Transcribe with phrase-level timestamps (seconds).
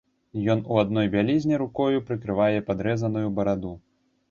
[0.53, 3.79] Ён у адной бялізне, рукою прыкрывае падрэзаную бараду.